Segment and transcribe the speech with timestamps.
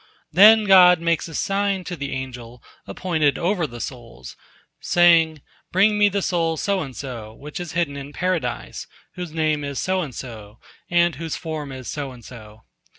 [0.31, 4.35] Then God makes a sign to the angel appointed over the souls,
[4.79, 9.63] saying, "Bring Me the soul so and so, which is hidden in Paradise, whose name
[9.63, 10.57] is so and so,
[10.89, 12.63] and whose form is so and so."